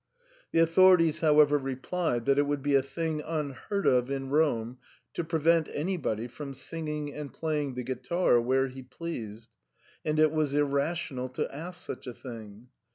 The 0.51 0.57
authorities, 0.57 1.19
however, 1.19 1.59
replied 1.59 2.25
that 2.25 2.39
it 2.39 2.47
would 2.47 2.63
be 2.63 2.73
a 2.73 2.81
thing 2.81 3.21
unheard 3.23 3.85
of 3.85 4.09
in 4.09 4.31
Rome 4.31 4.79
to 5.13 5.23
prevent 5.23 5.69
anybody 5.71 6.27
from 6.27 6.55
singing 6.55 7.13
and 7.13 7.31
playing 7.31 7.75
the 7.75 7.83
guitar 7.83 8.41
where 8.41 8.67
he 8.67 8.81
pleased, 8.81 9.51
and 10.03 10.17
it 10.17 10.31
was 10.31 10.55
irrational 10.55 11.29
to 11.37 11.53
ask 11.55 11.85
such 11.85 12.07
a 12.07 12.15
thing. 12.15 12.69